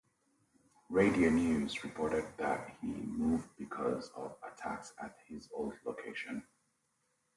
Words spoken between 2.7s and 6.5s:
he moved because of attacks at his old location.